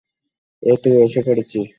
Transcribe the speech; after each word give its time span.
এইতো 0.63 0.89
এসে 1.05 1.21
পড়েছি। 1.27 1.59